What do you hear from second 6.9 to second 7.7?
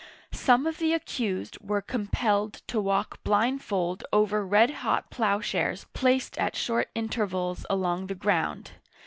intervals